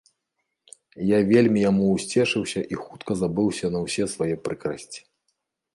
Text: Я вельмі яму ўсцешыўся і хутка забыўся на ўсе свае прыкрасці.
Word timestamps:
Я 1.09 1.19
вельмі 1.33 1.59
яму 1.69 1.85
ўсцешыўся 1.91 2.61
і 2.75 2.81
хутка 2.87 3.11
забыўся 3.21 3.65
на 3.79 3.87
ўсе 3.87 4.03
свае 4.17 4.33
прыкрасці. 4.49 4.99